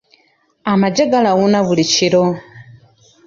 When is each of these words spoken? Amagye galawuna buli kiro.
Amagye 0.71 1.03
galawuna 1.11 1.59
buli 1.67 1.85
kiro. 1.93 2.23